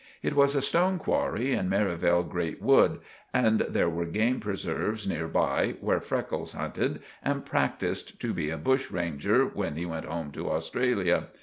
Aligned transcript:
It 0.23 0.33
was 0.35 0.55
a 0.55 0.63
stone 0.63 0.97
qwarry 0.97 1.55
in 1.55 1.69
Merivale 1.69 2.23
Grate 2.23 2.59
Wood, 2.59 3.01
and 3.35 3.59
there 3.69 3.87
were 3.87 4.07
game 4.07 4.39
preserves 4.39 5.07
near 5.07 5.27
by, 5.27 5.75
where 5.79 5.99
Freckles 6.01 6.53
hunted 6.53 7.03
and 7.23 7.45
practiced 7.45 8.19
to 8.21 8.33
be 8.33 8.49
a 8.49 8.57
bush 8.57 8.89
ranger 8.89 9.45
when 9.45 9.75
he 9.75 9.85
went 9.85 10.07
home 10.07 10.31
to 10.31 10.49
Australia. 10.49 11.27